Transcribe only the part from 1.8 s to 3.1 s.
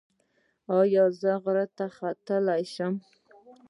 وختلی شم؟